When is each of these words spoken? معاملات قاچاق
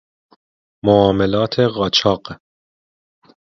معاملات 0.85 1.59
قاچاق 1.59 2.25